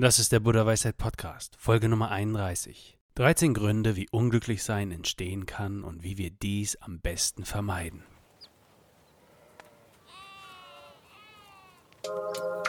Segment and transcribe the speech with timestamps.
[0.00, 2.96] Das ist der Buddha Weisheit Podcast, Folge Nummer 31.
[3.16, 8.04] 13 Gründe, wie Unglücklichsein entstehen kann und wie wir dies am besten vermeiden.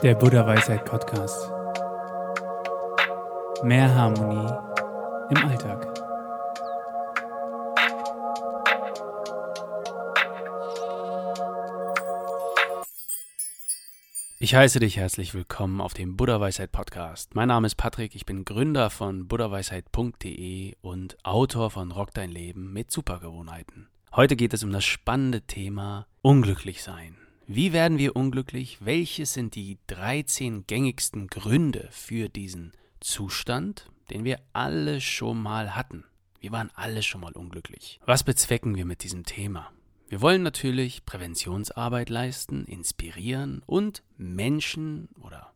[0.02, 1.52] Der Buddha Weisheit Podcast.
[3.62, 4.52] Mehr Harmonie
[5.30, 5.99] im Alltag.
[14.42, 17.36] Ich heiße dich herzlich willkommen auf dem Buddha Weisheit Podcast.
[17.36, 22.72] Mein Name ist Patrick, ich bin Gründer von buddhaweisheit.de und Autor von Rock dein Leben
[22.72, 23.90] mit Supergewohnheiten.
[24.16, 27.18] Heute geht es um das spannende Thema Unglücklich sein.
[27.48, 28.78] Wie werden wir unglücklich?
[28.80, 36.06] Welches sind die 13 gängigsten Gründe für diesen Zustand, den wir alle schon mal hatten?
[36.40, 38.00] Wir waren alle schon mal unglücklich.
[38.06, 39.70] Was bezwecken wir mit diesem Thema?
[40.10, 45.54] Wir wollen natürlich Präventionsarbeit leisten, inspirieren und Menschen oder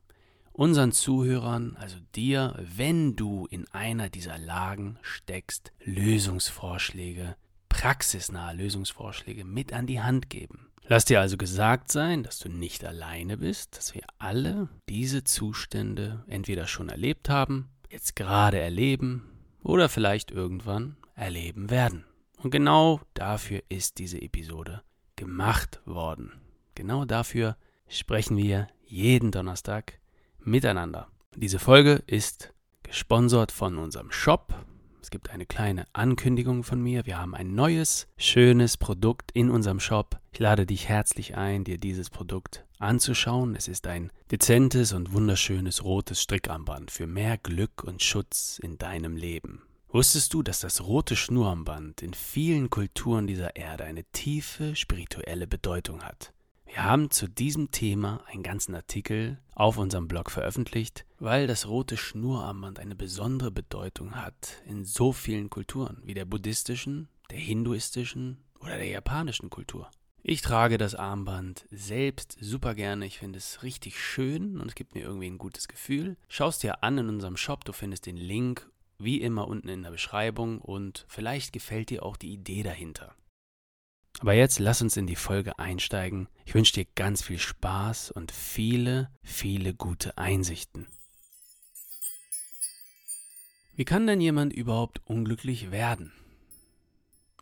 [0.52, 7.36] unseren Zuhörern, also dir, wenn du in einer dieser Lagen steckst, Lösungsvorschläge,
[7.68, 10.68] praxisnahe Lösungsvorschläge mit an die Hand geben.
[10.86, 16.24] Lass dir also gesagt sein, dass du nicht alleine bist, dass wir alle diese Zustände
[16.28, 19.24] entweder schon erlebt haben, jetzt gerade erleben
[19.64, 22.06] oder vielleicht irgendwann erleben werden.
[22.44, 24.84] Und genau dafür ist diese Episode
[25.16, 26.34] gemacht worden.
[26.76, 27.56] Genau dafür
[27.88, 30.00] sprechen wir jeden Donnerstag
[30.40, 31.08] miteinander.
[31.36, 34.54] Diese Folge ist gesponsert von unserem Shop.
[35.02, 37.06] Es gibt eine kleine Ankündigung von mir.
[37.06, 40.20] Wir haben ein neues, schönes Produkt in unserem Shop.
[40.34, 43.56] Ich lade dich herzlich ein, dir dieses Produkt anzuschauen.
[43.56, 49.16] Es ist ein dezentes und wunderschönes rotes Strickarmband für mehr Glück und Schutz in deinem
[49.16, 49.62] Leben.
[49.94, 56.02] Wusstest du, dass das rote Schnurramband in vielen Kulturen dieser Erde eine tiefe spirituelle Bedeutung
[56.02, 56.34] hat?
[56.66, 61.96] Wir haben zu diesem Thema einen ganzen Artikel auf unserem Blog veröffentlicht, weil das rote
[61.96, 68.78] Schnurarmband eine besondere Bedeutung hat in so vielen Kulturen, wie der buddhistischen, der hinduistischen oder
[68.78, 69.92] der japanischen Kultur.
[70.24, 73.06] Ich trage das Armband selbst super gerne.
[73.06, 76.18] Ich finde es richtig schön und es gibt mir irgendwie ein gutes Gefühl.
[76.30, 77.64] Schau es dir an in unserem Shop.
[77.64, 82.18] Du findest den Link wie immer unten in der Beschreibung und vielleicht gefällt dir auch
[82.18, 83.16] die Idee dahinter.
[84.20, 86.28] Aber jetzt lass uns in die Folge einsteigen.
[86.46, 90.88] Ich wünsche dir ganz viel Spaß und viele, viele gute Einsichten.
[93.76, 96.14] Wie kann denn jemand überhaupt unglücklich werden?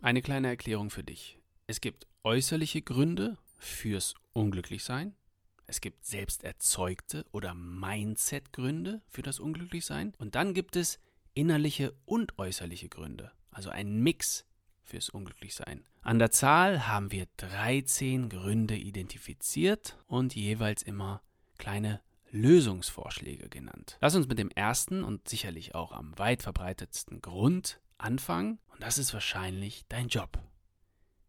[0.00, 1.38] Eine kleine Erklärung für dich.
[1.66, 5.14] Es gibt äußerliche Gründe fürs Unglücklichsein.
[5.66, 10.14] Es gibt selbst erzeugte oder Mindset-Gründe für das Unglücklichsein.
[10.18, 10.98] Und dann gibt es
[11.34, 14.44] innerliche und äußerliche Gründe, also ein Mix
[14.82, 15.84] fürs Unglücklichsein.
[16.02, 21.22] An der Zahl haben wir 13 Gründe identifiziert und jeweils immer
[21.58, 22.00] kleine
[22.30, 23.98] Lösungsvorschläge genannt.
[24.00, 28.98] Lass uns mit dem ersten und sicherlich auch am weit verbreitetsten Grund anfangen und das
[28.98, 30.38] ist wahrscheinlich dein Job.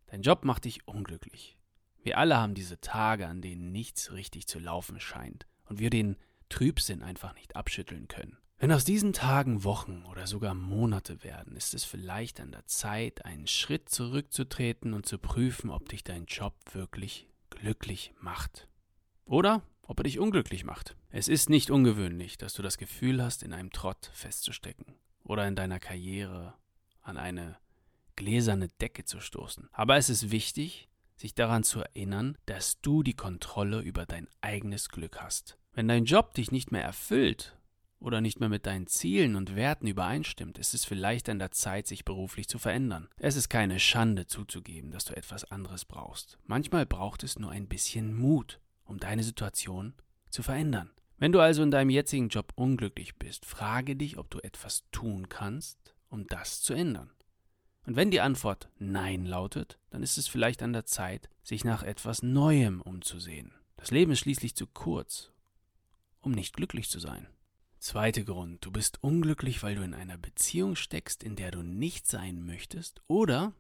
[0.08, 1.58] Dein Job macht dich unglücklich.
[2.02, 6.18] Wir alle haben diese Tage, an denen nichts richtig zu laufen scheint und wir den
[6.50, 8.38] Trübsinn einfach nicht abschütteln können.
[8.64, 13.26] Wenn aus diesen Tagen Wochen oder sogar Monate werden, ist es vielleicht an der Zeit,
[13.26, 18.70] einen Schritt zurückzutreten und zu prüfen, ob dich dein Job wirklich glücklich macht.
[19.26, 20.96] Oder ob er dich unglücklich macht.
[21.10, 24.96] Es ist nicht ungewöhnlich, dass du das Gefühl hast, in einem Trott festzustecken
[25.26, 26.54] oder in deiner Karriere
[27.02, 27.58] an eine
[28.16, 29.68] gläserne Decke zu stoßen.
[29.74, 30.88] Aber es ist wichtig,
[31.18, 35.58] sich daran zu erinnern, dass du die Kontrolle über dein eigenes Glück hast.
[35.74, 37.58] Wenn dein Job dich nicht mehr erfüllt
[38.04, 41.88] oder nicht mehr mit deinen Zielen und Werten übereinstimmt, ist es vielleicht an der Zeit,
[41.88, 43.08] sich beruflich zu verändern.
[43.18, 46.38] Es ist keine Schande zuzugeben, dass du etwas anderes brauchst.
[46.46, 49.94] Manchmal braucht es nur ein bisschen Mut, um deine Situation
[50.30, 50.92] zu verändern.
[51.18, 55.30] Wenn du also in deinem jetzigen Job unglücklich bist, frage dich, ob du etwas tun
[55.30, 57.12] kannst, um das zu ändern.
[57.86, 61.84] Und wenn die Antwort Nein lautet, dann ist es vielleicht an der Zeit, sich nach
[61.84, 63.54] etwas Neuem umzusehen.
[63.78, 65.32] Das Leben ist schließlich zu kurz,
[66.22, 67.28] um nicht glücklich zu sein.
[67.84, 72.08] Zweiter Grund, du bist unglücklich, weil du in einer Beziehung steckst, in der du nicht
[72.08, 73.52] sein möchtest oder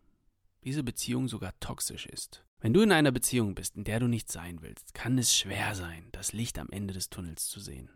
[0.63, 2.45] diese Beziehung sogar toxisch ist.
[2.61, 5.75] Wenn du in einer Beziehung bist, in der du nicht sein willst, kann es schwer
[5.75, 7.89] sein, das Licht am Ende des Tunnels zu sehen.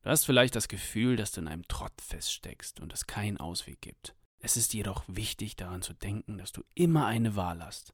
[0.00, 3.82] Du hast vielleicht das Gefühl, dass du in einem Trott feststeckst und es keinen Ausweg
[3.82, 4.14] gibt.
[4.38, 7.92] Es ist jedoch wichtig daran zu denken, dass du immer eine Wahl hast.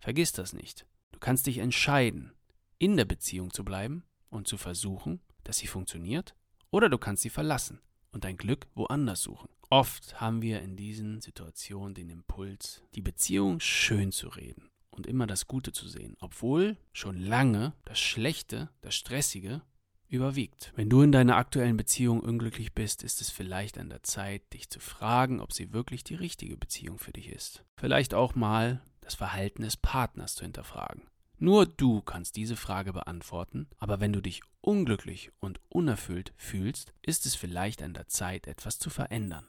[0.00, 0.84] Vergiss das nicht.
[1.12, 2.32] Du kannst dich entscheiden,
[2.78, 6.34] in der Beziehung zu bleiben und zu versuchen, dass sie funktioniert,
[6.70, 7.80] oder du kannst sie verlassen
[8.12, 9.48] und dein Glück woanders suchen.
[9.68, 15.26] Oft haben wir in diesen Situationen den Impuls, die Beziehung schön zu reden und immer
[15.26, 19.62] das Gute zu sehen, obwohl schon lange das Schlechte, das Stressige
[20.08, 20.72] überwiegt.
[20.74, 24.68] Wenn du in deiner aktuellen Beziehung unglücklich bist, ist es vielleicht an der Zeit, dich
[24.68, 27.64] zu fragen, ob sie wirklich die richtige Beziehung für dich ist.
[27.76, 31.02] Vielleicht auch mal das Verhalten des Partners zu hinterfragen.
[31.42, 37.24] Nur du kannst diese Frage beantworten, aber wenn du dich unglücklich und unerfüllt fühlst, ist
[37.24, 39.48] es vielleicht an der Zeit, etwas zu verändern.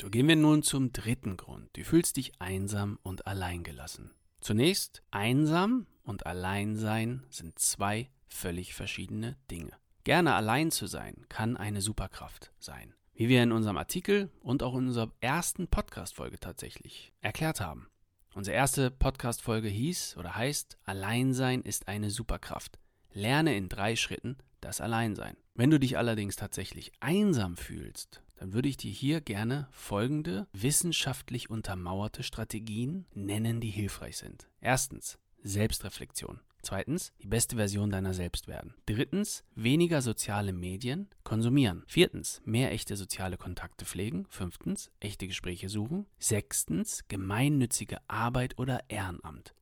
[0.00, 1.76] So gehen wir nun zum dritten Grund.
[1.76, 4.12] Du fühlst dich einsam und alleingelassen.
[4.40, 9.72] Zunächst, einsam und Alleinsein sind zwei völlig verschiedene Dinge.
[10.04, 12.94] Gerne allein zu sein kann eine Superkraft sein.
[13.12, 17.90] Wie wir in unserem Artikel und auch in unserer ersten Podcast-Folge tatsächlich erklärt haben.
[18.32, 22.78] Unsere erste Podcast-Folge hieß oder heißt Alleinsein ist eine Superkraft.
[23.12, 25.36] Lerne in drei Schritten das Alleinsein.
[25.54, 31.50] Wenn du dich allerdings tatsächlich einsam fühlst, dann würde ich dir hier gerne folgende wissenschaftlich
[31.50, 34.48] untermauerte Strategien nennen, die hilfreich sind.
[34.60, 36.40] Erstens Selbstreflexion.
[36.62, 38.74] Zweitens, die beste Version deiner selbst werden.
[38.86, 41.84] Drittens, weniger soziale Medien konsumieren.
[41.86, 44.26] Viertens, mehr echte soziale Kontakte pflegen.
[44.28, 46.06] Fünftens, echte Gespräche suchen.
[46.18, 49.54] Sechstens, gemeinnützige Arbeit oder Ehrenamt.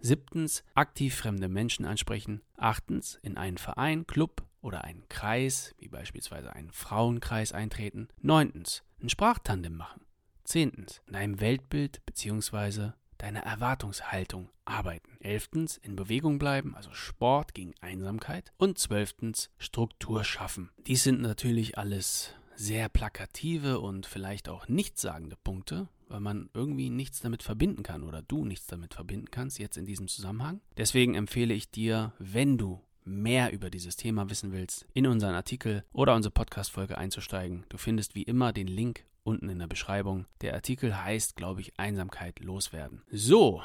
[0.00, 2.42] Siebtens, aktiv fremde Menschen ansprechen.
[2.56, 8.08] Achtens, in einen Verein, Club oder einen Kreis, wie beispielsweise einen Frauenkreis eintreten.
[8.20, 10.04] Neuntens, ein Sprachtandem machen.
[10.44, 15.16] Zehntens, in einem Weltbild bzw deine Erwartungshaltung arbeiten.
[15.20, 18.52] Elftens, in Bewegung bleiben, also Sport gegen Einsamkeit.
[18.58, 20.70] Und zwölftens, Struktur schaffen.
[20.86, 27.20] Dies sind natürlich alles sehr plakative und vielleicht auch nichtssagende Punkte, weil man irgendwie nichts
[27.20, 30.60] damit verbinden kann oder du nichts damit verbinden kannst jetzt in diesem Zusammenhang.
[30.76, 35.84] Deswegen empfehle ich dir, wenn du mehr über dieses Thema wissen willst, in unseren Artikel
[35.92, 37.64] oder unsere Podcast-Folge einzusteigen.
[37.68, 40.26] Du findest wie immer den Link unten in der Beschreibung.
[40.40, 43.02] Der Artikel heißt, glaube ich, Einsamkeit loswerden.
[43.10, 43.62] So,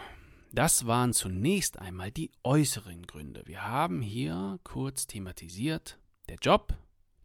[0.52, 3.44] das waren zunächst einmal die äußeren Gründe.
[3.46, 6.00] Wir haben hier kurz thematisiert
[6.30, 6.74] der Job,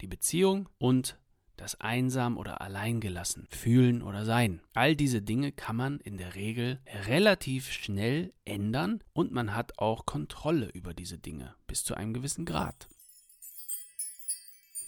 [0.00, 1.18] die Beziehung und
[1.56, 4.60] das einsam oder alleingelassen fühlen oder sein.
[4.74, 10.04] All diese Dinge kann man in der Regel relativ schnell ändern und man hat auch
[10.06, 12.88] Kontrolle über diese Dinge bis zu einem gewissen Grad.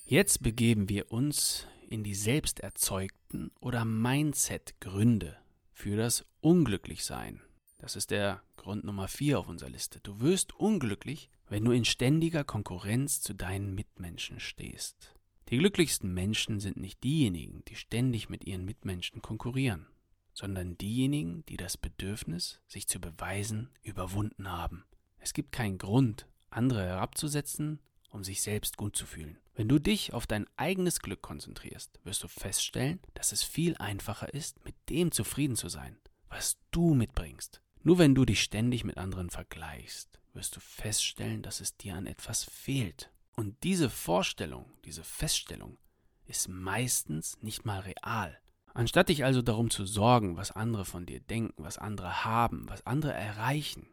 [0.07, 5.37] Jetzt begeben wir uns in die selbst erzeugten oder Mindset-Gründe
[5.73, 7.41] für das Unglücklichsein.
[7.79, 10.01] Das ist der Grund Nummer 4 auf unserer Liste.
[10.01, 15.15] Du wirst unglücklich, wenn du in ständiger Konkurrenz zu deinen Mitmenschen stehst.
[15.51, 19.87] Die glücklichsten Menschen sind nicht diejenigen, die ständig mit ihren Mitmenschen konkurrieren,
[20.33, 24.85] sondern diejenigen, die das Bedürfnis, sich zu beweisen, überwunden haben.
[25.19, 27.79] Es gibt keinen Grund, andere herabzusetzen,
[28.15, 29.39] um sich selbst gut zu fühlen.
[29.55, 34.33] Wenn du dich auf dein eigenes Glück konzentrierst, wirst du feststellen, dass es viel einfacher
[34.33, 37.61] ist, mit dem zufrieden zu sein, was du mitbringst.
[37.83, 42.07] Nur wenn du dich ständig mit anderen vergleichst, wirst du feststellen, dass es dir an
[42.07, 43.11] etwas fehlt.
[43.37, 45.79] Und diese Vorstellung, diese Feststellung
[46.25, 48.39] ist meistens nicht mal real.
[48.73, 52.87] Anstatt dich also darum zu sorgen, was andere von dir denken, was andere haben, was
[52.87, 53.87] andere erreichen,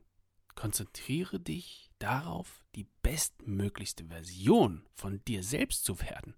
[0.55, 6.35] konzentriere dich darauf, die bestmöglichste Version von dir selbst zu werden.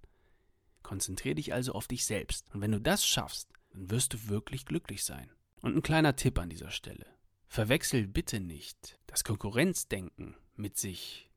[0.81, 2.53] Konzentriere dich also auf dich selbst.
[2.53, 5.31] Und wenn du das schaffst, dann wirst du wirklich glücklich sein.
[5.61, 7.05] Und ein kleiner Tipp an dieser Stelle.
[7.47, 11.29] Verwechsel bitte nicht das Konkurrenzdenken mit sich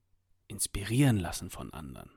[0.49, 2.11] inspirieren lassen von anderen.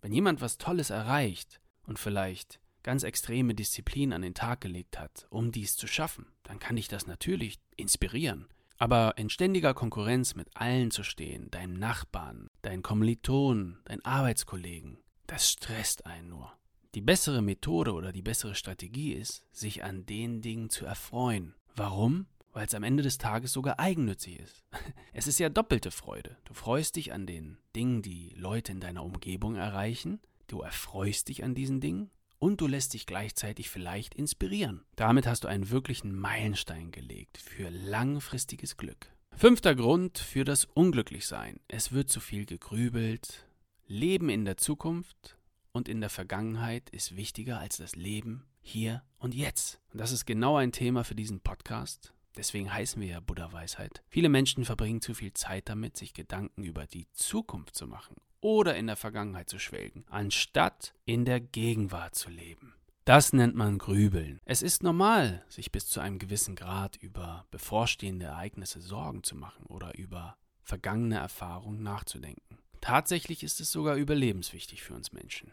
[0.00, 5.26] Wenn jemand was Tolles erreicht und vielleicht ganz extreme Disziplin an den Tag gelegt hat,
[5.30, 8.48] um dies zu schaffen, dann kann dich das natürlich inspirieren.
[8.82, 14.98] Aber in ständiger Konkurrenz mit allen zu stehen, deinem Nachbarn, deinen Kommilitonen, deinen Arbeitskollegen,
[15.28, 16.52] das stresst einen nur.
[16.96, 21.54] Die bessere Methode oder die bessere Strategie ist, sich an den Dingen zu erfreuen.
[21.76, 22.26] Warum?
[22.52, 24.64] Weil es am Ende des Tages sogar eigennützig ist.
[25.12, 26.36] Es ist ja doppelte Freude.
[26.44, 31.44] Du freust dich an den Dingen, die Leute in deiner Umgebung erreichen, du erfreust dich
[31.44, 32.10] an diesen Dingen
[32.42, 34.84] und du lässt dich gleichzeitig vielleicht inspirieren.
[34.96, 39.12] Damit hast du einen wirklichen Meilenstein gelegt für langfristiges Glück.
[39.36, 41.60] Fünfter Grund für das Unglücklichsein.
[41.68, 43.46] Es wird zu viel gegrübelt.
[43.86, 45.38] Leben in der Zukunft
[45.70, 49.78] und in der Vergangenheit ist wichtiger als das Leben hier und jetzt.
[49.92, 52.12] Und das ist genau ein Thema für diesen Podcast.
[52.36, 54.02] Deswegen heißen wir ja Buddha Weisheit.
[54.08, 58.76] Viele Menschen verbringen zu viel Zeit damit, sich Gedanken über die Zukunft zu machen oder
[58.76, 62.74] in der Vergangenheit zu schwelgen, anstatt in der Gegenwart zu leben.
[63.04, 64.38] Das nennt man Grübeln.
[64.44, 69.66] Es ist normal, sich bis zu einem gewissen Grad über bevorstehende Ereignisse Sorgen zu machen
[69.66, 72.58] oder über vergangene Erfahrungen nachzudenken.
[72.80, 75.52] Tatsächlich ist es sogar überlebenswichtig für uns Menschen.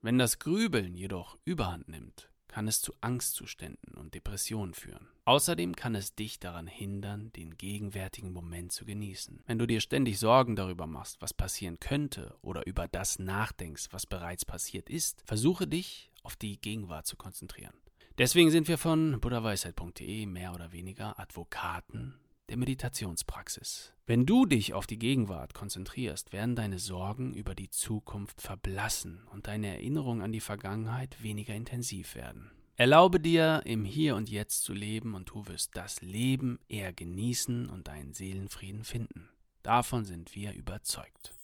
[0.00, 5.08] Wenn das Grübeln jedoch überhand nimmt, kann es zu Angstzuständen und Depressionen führen.
[5.24, 9.44] Außerdem kann es dich daran hindern, den gegenwärtigen Moment zu genießen.
[9.46, 14.06] Wenn du dir ständig Sorgen darüber machst, was passieren könnte oder über das nachdenkst, was
[14.06, 17.74] bereits passiert ist, versuche dich auf die Gegenwart zu konzentrieren.
[18.16, 23.92] Deswegen sind wir von buddhaweisheit.de mehr oder weniger Advokaten der Meditationspraxis.
[24.06, 29.46] Wenn du dich auf die Gegenwart konzentrierst, werden deine Sorgen über die Zukunft verblassen und
[29.46, 32.50] deine Erinnerungen an die Vergangenheit weniger intensiv werden.
[32.76, 37.68] Erlaube dir, im Hier und Jetzt zu leben und du wirst das Leben eher genießen
[37.68, 39.28] und deinen Seelenfrieden finden.
[39.62, 41.34] Davon sind wir überzeugt.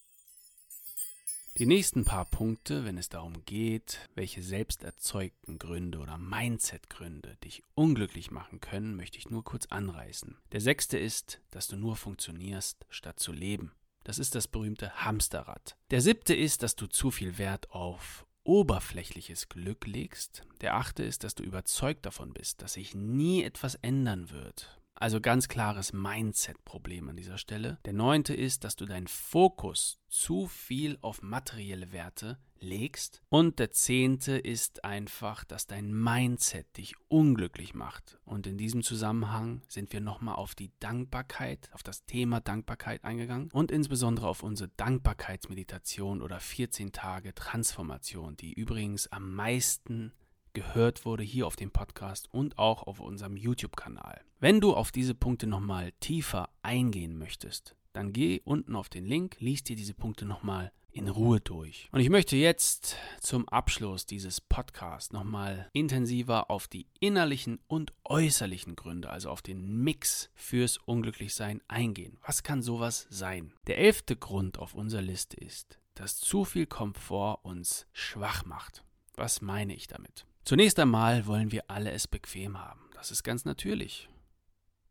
[1.57, 7.63] Die nächsten paar Punkte, wenn es darum geht, welche selbst erzeugten Gründe oder Mindset-Gründe dich
[7.77, 10.37] unglücklich machen können, möchte ich nur kurz anreißen.
[10.51, 13.71] Der sechste ist, dass du nur funktionierst, statt zu leben.
[14.03, 15.77] Das ist das berühmte Hamsterrad.
[15.93, 20.43] Der siebte ist, dass du zu viel Wert auf oberflächliches Glück legst.
[20.61, 24.81] Der achte ist, dass du überzeugt davon bist, dass sich nie etwas ändern wird.
[24.95, 27.79] Also ganz klares Mindset-Problem an dieser Stelle.
[27.85, 33.23] Der neunte ist, dass du deinen Fokus zu viel auf materielle Werte legst.
[33.29, 38.19] Und der zehnte ist einfach, dass dein Mindset dich unglücklich macht.
[38.25, 43.51] Und in diesem Zusammenhang sind wir nochmal auf die Dankbarkeit, auf das Thema Dankbarkeit eingegangen
[43.53, 50.13] und insbesondere auf unsere Dankbarkeitsmeditation oder 14 Tage Transformation, die übrigens am meisten
[50.55, 54.21] gehört wurde hier auf dem Podcast und auch auf unserem YouTube-Kanal.
[54.41, 59.37] Wenn du auf diese Punkte nochmal tiefer eingehen möchtest, dann geh unten auf den Link,
[59.41, 61.89] liest dir diese Punkte nochmal in Ruhe durch.
[61.93, 68.77] Und ich möchte jetzt zum Abschluss dieses Podcasts nochmal intensiver auf die innerlichen und äußerlichen
[68.77, 72.19] Gründe, also auf den Mix fürs Unglücklichsein eingehen.
[72.25, 73.53] Was kann sowas sein?
[73.67, 78.85] Der elfte Grund auf unserer Liste ist, dass zu viel Komfort uns schwach macht.
[79.17, 80.27] Was meine ich damit?
[80.45, 82.81] Zunächst einmal wollen wir alle es bequem haben.
[82.93, 84.11] Das ist ganz natürlich.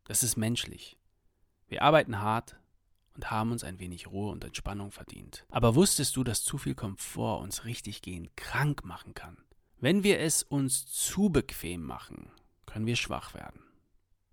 [0.05, 0.97] Das ist menschlich.
[1.67, 2.55] Wir arbeiten hart
[3.13, 5.45] und haben uns ein wenig Ruhe und Entspannung verdient.
[5.51, 9.37] Aber wusstest du, dass zu viel Komfort uns richtig gehen krank machen kann?
[9.79, 12.31] Wenn wir es uns zu bequem machen,
[12.65, 13.61] können wir schwach werden.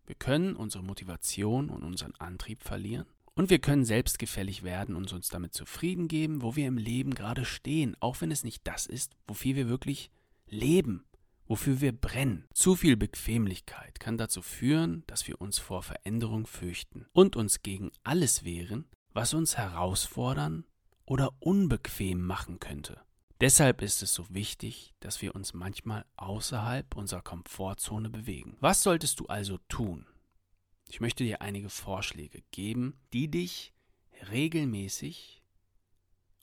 [0.06, 3.06] Wir können unsere Motivation und unseren Antrieb verlieren.
[3.34, 7.44] Und wir können selbstgefällig werden und uns damit zufrieden geben, wo wir im Leben gerade
[7.44, 10.10] stehen, auch wenn es nicht das ist, wofür wir wirklich
[10.46, 11.04] leben
[11.50, 12.46] wofür wir brennen.
[12.54, 17.90] Zu viel Bequemlichkeit kann dazu führen, dass wir uns vor Veränderung fürchten und uns gegen
[18.04, 20.64] alles wehren, was uns herausfordern
[21.06, 23.00] oder unbequem machen könnte.
[23.40, 28.56] Deshalb ist es so wichtig, dass wir uns manchmal außerhalb unserer Komfortzone bewegen.
[28.60, 30.06] Was solltest du also tun?
[30.88, 33.74] Ich möchte dir einige Vorschläge geben, die dich
[34.30, 35.42] regelmäßig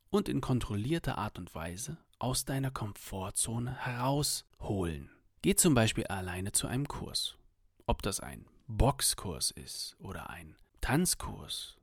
[0.10, 5.10] und in kontrollierter Art und Weise aus deiner Komfortzone herausholen.
[5.42, 7.38] Geh zum Beispiel alleine zu einem Kurs.
[7.86, 11.78] Ob das ein Boxkurs ist oder ein Tanzkurs,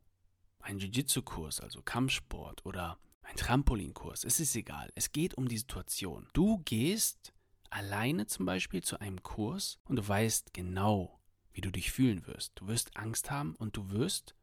[0.61, 4.91] ein Jiu-Jitsu-Kurs, also Kampfsport oder ein Trampolinkurs, es ist egal.
[4.95, 6.29] Es geht um die Situation.
[6.33, 7.33] Du gehst
[7.71, 11.21] alleine zum Beispiel zu einem Kurs und du weißt genau,
[11.53, 12.53] wie du dich fühlen wirst.
[12.57, 14.35] Du wirst Angst haben und du wirst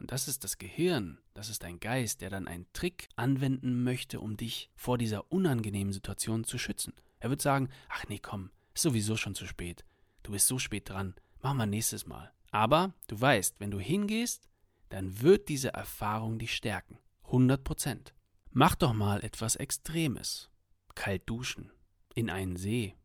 [0.00, 4.20] und das ist das Gehirn, das ist dein Geist, der dann einen Trick anwenden möchte,
[4.20, 6.94] um dich vor dieser unangenehmen Situation zu schützen.
[7.18, 9.84] Er wird sagen, ach nee, komm, ist sowieso schon zu spät.
[10.22, 12.32] Du bist so spät dran, machen wir nächstes Mal.
[12.50, 14.48] Aber du weißt, wenn du hingehst,
[14.88, 16.98] dann wird diese Erfahrung dich stärken.
[17.24, 18.14] 100 Prozent.
[18.50, 20.50] Mach doch mal etwas Extremes.
[20.94, 21.70] Kalt duschen.
[22.14, 22.96] In einen See.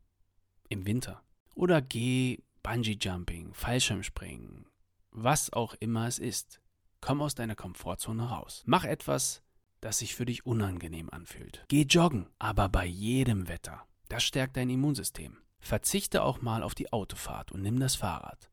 [0.70, 1.22] Im Winter.
[1.54, 4.66] Oder geh Bungee Jumping, Fallschirmspringen,
[5.12, 6.60] was auch immer es ist.
[7.06, 8.64] Komm aus deiner Komfortzone raus.
[8.66, 9.44] Mach etwas,
[9.80, 11.64] das sich für dich unangenehm anfühlt.
[11.68, 13.86] Geh joggen, aber bei jedem Wetter.
[14.10, 15.38] Das stärkt dein Immunsystem.
[15.60, 18.50] Verzichte auch mal auf die Autofahrt und nimm das Fahrrad.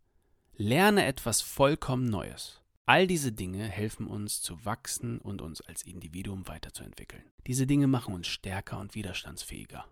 [0.55, 2.61] Lerne etwas vollkommen Neues.
[2.85, 7.25] All diese Dinge helfen uns zu wachsen und uns als Individuum weiterzuentwickeln.
[7.47, 9.87] Diese Dinge machen uns stärker und widerstandsfähiger.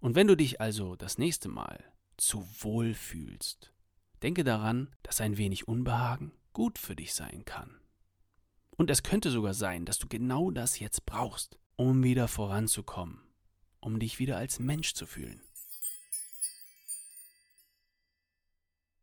[0.00, 1.84] Und wenn du dich also das nächste Mal
[2.16, 3.74] zu wohl fühlst,
[4.22, 7.78] denke daran, dass ein wenig Unbehagen gut für dich sein kann.
[8.76, 13.20] Und es könnte sogar sein, dass du genau das jetzt brauchst, um wieder voranzukommen,
[13.80, 15.42] um dich wieder als Mensch zu fühlen.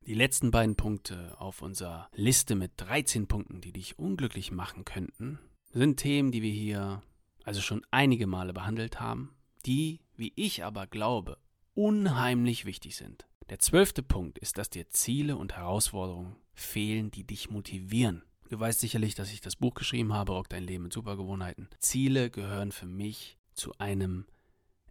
[0.08, 5.40] Die letzten beiden Punkte auf unserer Liste mit 13 Punkten, die dich unglücklich machen könnten,
[5.72, 7.04] sind Themen, die wir hier
[7.44, 11.38] also schon einige Male behandelt haben, die, wie ich aber glaube,
[11.76, 13.28] unheimlich wichtig sind.
[13.52, 18.24] Der zwölfte Punkt ist, dass dir Ziele und Herausforderungen fehlen, die dich motivieren.
[18.48, 21.68] Du weißt sicherlich, dass ich das Buch geschrieben habe, Rock dein Leben mit Supergewohnheiten.
[21.80, 24.26] Ziele gehören für mich zu einem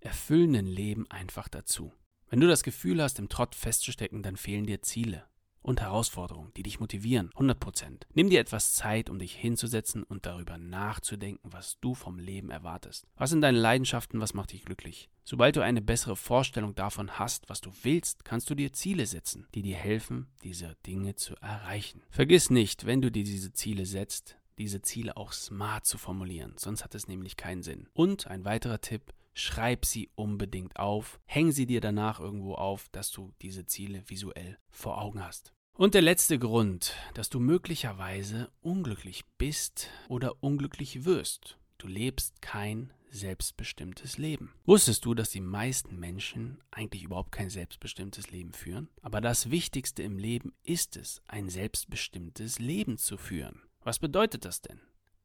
[0.00, 1.94] erfüllenden Leben einfach dazu.
[2.28, 5.24] Wenn du das Gefühl hast, im Trott festzustecken, dann fehlen dir Ziele
[5.62, 7.30] und Herausforderungen, die dich motivieren.
[7.36, 8.02] 100%.
[8.14, 13.06] Nimm dir etwas Zeit, um dich hinzusetzen und darüber nachzudenken, was du vom Leben erwartest.
[13.16, 15.08] Was sind deine Leidenschaften, was macht dich glücklich?
[15.24, 19.46] Sobald du eine bessere Vorstellung davon hast, was du willst, kannst du dir Ziele setzen,
[19.54, 22.02] die dir helfen, diese Dinge zu erreichen.
[22.10, 26.84] Vergiss nicht, wenn du dir diese Ziele setzt, diese Ziele auch smart zu formulieren, sonst
[26.84, 27.88] hat es nämlich keinen Sinn.
[27.94, 33.10] Und ein weiterer Tipp, schreib sie unbedingt auf, häng sie dir danach irgendwo auf, dass
[33.10, 35.52] du diese Ziele visuell vor Augen hast.
[35.74, 41.58] Und der letzte Grund, dass du möglicherweise unglücklich bist oder unglücklich wirst.
[41.78, 44.52] Du lebst kein selbstbestimmtes Leben.
[44.66, 48.88] Wusstest du, dass die meisten Menschen eigentlich überhaupt kein selbstbestimmtes Leben führen?
[49.00, 53.62] Aber das Wichtigste im Leben ist es, ein selbstbestimmtes Leben zu führen.
[53.82, 54.80] Was bedeutet das denn?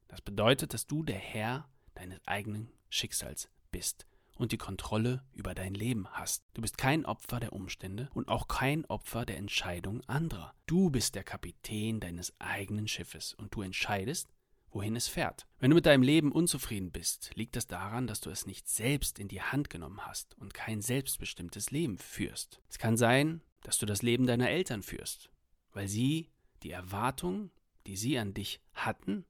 [0.07, 5.74] Das bedeutet, dass du der Herr deines eigenen Schicksals bist und die Kontrolle über dein
[5.74, 6.46] Leben hast.
[6.53, 10.53] Du bist kein Opfer der Umstände und auch kein Opfer der Entscheidung anderer.
[10.65, 14.29] Du bist der Kapitän deines eigenen Schiffes und du entscheidest,
[14.72, 15.46] wohin es fährt.
[15.60, 19.20] Wenn du mit deinem Leben unzufrieden bist, liegt das daran, dass du es nicht selbst
[19.20, 22.62] in die Hand genommen hast und kein selbstbestimmtes Leben führst.
[22.70, 25.29] Es kann sein, dass du das Leben deiner Eltern führst,
[25.74, 26.29] weil sie
[26.63, 27.51] die Erwartung,
[27.88, 29.25] die sie an dich hatten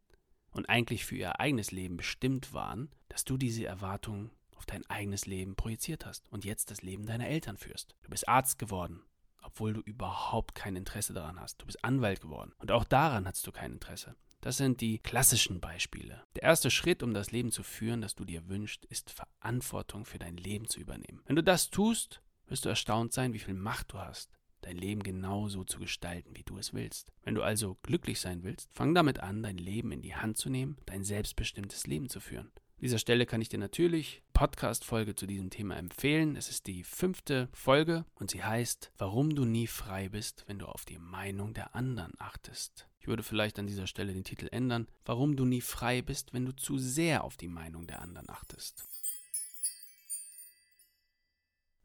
[0.56, 5.26] und eigentlich für ihr eigenes Leben bestimmt waren, dass du diese Erwartungen auf dein eigenes
[5.26, 7.96] Leben projiziert hast und jetzt das Leben deiner Eltern führst.
[8.04, 9.02] Du bist Arzt geworden,
[9.44, 11.62] obwohl du überhaupt kein Interesse daran hast.
[11.62, 14.16] Du bist Anwalt geworden und auch daran hast du kein Interesse.
[14.40, 16.24] Das sind die klassischen Beispiele.
[16.36, 20.20] Der erste Schritt, um das Leben zu führen, das du dir wünschst, ist Verantwortung für
[20.20, 21.22] dein Leben zu übernehmen.
[21.26, 24.32] Wenn du das tust, wirst du erstaunt sein, wie viel Macht du hast,
[24.66, 27.12] dein Leben genauso zu gestalten, wie du es willst.
[27.24, 30.50] Wenn du also glücklich sein willst, fang damit an, dein Leben in die Hand zu
[30.50, 32.48] nehmen, dein selbstbestimmtes Leben zu führen.
[32.48, 36.36] An dieser Stelle kann ich dir natürlich Podcast-Folge zu diesem Thema empfehlen.
[36.36, 40.66] Es ist die fünfte Folge und sie heißt, warum du nie frei bist, wenn du
[40.66, 42.88] auf die Meinung der anderen achtest.
[43.00, 46.46] Ich würde vielleicht an dieser Stelle den Titel ändern, warum du nie frei bist, wenn
[46.46, 48.84] du zu sehr auf die Meinung der anderen achtest.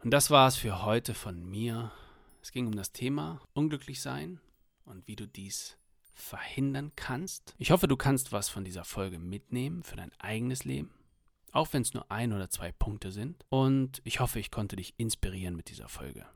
[0.03, 1.93] Und das war es für heute von mir.
[2.43, 4.41] Es ging um das Thema unglücklich sein
[4.85, 5.77] und wie du dies
[6.13, 7.55] verhindern kannst.
[7.59, 10.91] Ich hoffe, du kannst was von dieser Folge mitnehmen für dein eigenes Leben,
[11.53, 13.45] auch wenn es nur ein oder zwei Punkte sind.
[13.49, 16.27] Und ich hoffe, ich konnte dich inspirieren mit dieser Folge.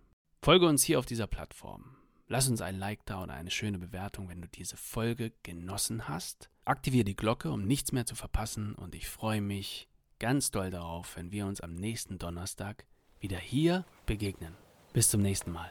[0.42, 1.96] Folge uns hier auf dieser Plattform.
[2.26, 6.48] Lass uns ein Like da oder eine schöne Bewertung, wenn du diese Folge genossen hast.
[6.64, 9.88] Aktiviere die Glocke, um nichts mehr zu verpassen und ich freue mich
[10.18, 12.86] ganz doll darauf, wenn wir uns am nächsten Donnerstag
[13.20, 14.54] wieder hier begegnen.
[14.94, 15.70] Bis zum nächsten Mal.